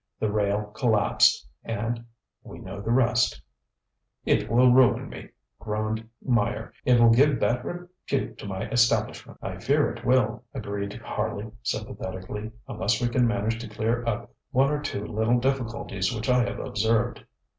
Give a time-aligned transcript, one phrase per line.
[0.19, 2.03] The rail collapsed, and
[2.41, 3.39] we know the rest.
[4.25, 8.67] ŌĆØ ŌĆ£It will ruin me, ŌĆØ groaned Meyer; ŌĆ£it will give bad repute to my
[8.71, 9.39] establishment.
[9.41, 14.03] ŌĆØ ŌĆ£I fear it will, ŌĆØ agreed Harley sympathetically, ŌĆ£unless we can manage to clear
[14.07, 17.23] up one or two little difficulties which I have observed.